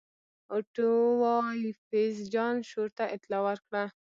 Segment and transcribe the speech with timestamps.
[0.53, 3.83] اوټوایفز جان شور ته اطلاع ورکړه.